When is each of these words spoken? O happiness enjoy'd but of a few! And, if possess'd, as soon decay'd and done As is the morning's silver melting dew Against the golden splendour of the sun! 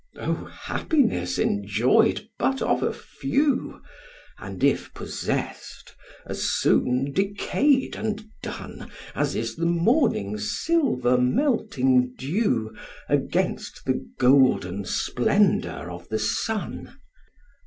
O 0.17 0.45
happiness 0.45 1.37
enjoy'd 1.37 2.27
but 2.39 2.59
of 2.59 2.81
a 2.81 2.91
few! 2.91 3.83
And, 4.39 4.63
if 4.63 4.91
possess'd, 4.95 5.91
as 6.25 6.43
soon 6.59 7.11
decay'd 7.11 7.95
and 7.95 8.25
done 8.41 8.89
As 9.13 9.35
is 9.35 9.57
the 9.57 9.67
morning's 9.67 10.59
silver 10.59 11.19
melting 11.19 12.15
dew 12.15 12.75
Against 13.07 13.85
the 13.85 14.03
golden 14.17 14.85
splendour 14.85 15.91
of 15.91 16.09
the 16.09 16.17
sun! 16.17 16.95